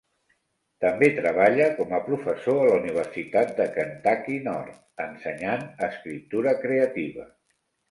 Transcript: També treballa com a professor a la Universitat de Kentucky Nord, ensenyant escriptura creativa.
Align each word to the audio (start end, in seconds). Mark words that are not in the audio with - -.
També 0.85 1.09
treballa 1.17 1.67
com 1.79 1.93
a 1.97 1.99
professor 2.07 2.57
a 2.61 2.65
la 2.71 2.79
Universitat 2.79 3.53
de 3.61 3.69
Kentucky 3.77 4.39
Nord, 4.49 4.81
ensenyant 5.07 5.71
escriptura 5.91 6.59
creativa. 6.67 7.31